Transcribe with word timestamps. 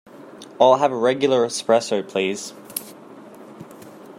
I'll 0.59 0.77
have 0.77 0.91
a 0.91 0.95
regular 0.97 1.45
Espresso 1.45 2.01
please. 2.01 2.53